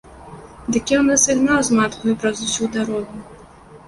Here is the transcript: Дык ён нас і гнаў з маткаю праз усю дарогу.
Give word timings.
Дык 0.77 0.93
ён 0.99 1.03
нас 1.09 1.25
і 1.33 1.35
гнаў 1.41 1.59
з 1.67 1.75
маткаю 1.79 2.15
праз 2.23 2.41
усю 2.47 2.71
дарогу. 2.77 3.15